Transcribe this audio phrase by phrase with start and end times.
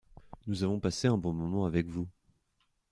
[0.47, 2.07] Nous avons passé un bon moment avec vous.